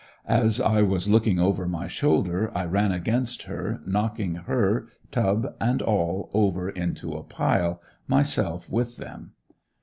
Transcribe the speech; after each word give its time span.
As 0.25 0.59
I 0.59 0.81
was 0.81 1.07
looking 1.07 1.39
over 1.39 1.67
my 1.67 1.85
shoulder 1.85 2.51
I 2.57 2.65
ran 2.65 2.91
against 2.91 3.43
her, 3.43 3.81
knocking 3.85 4.33
her, 4.33 4.87
tub 5.11 5.53
and 5.61 5.79
all 5.79 6.31
over 6.33 6.71
in 6.71 6.97
a 7.13 7.21
pile, 7.21 7.83
myself 8.07 8.71
with 8.71 8.97
them. 8.97 9.33